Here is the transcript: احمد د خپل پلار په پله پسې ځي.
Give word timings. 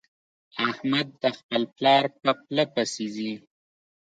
احمد 0.69 1.07
د 1.21 1.23
خپل 1.37 1.61
پلار 1.75 2.03
په 2.21 2.31
پله 2.43 2.63
پسې 2.73 3.05
ځي. 3.15 3.33